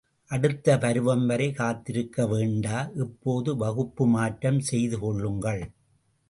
அடுத்த 0.31 0.77
பருவம் 0.77 1.25
வரை 1.25 1.51
காத்திருக்க 1.51 2.25
வேண்டா, 2.27 2.89
இப்போதே 2.95 3.53
வகுப்பு 3.55 4.07
மாற்றம் 4.07 4.59
செய்து 4.61 4.99
கொள்ளுங்கள். 4.99 5.63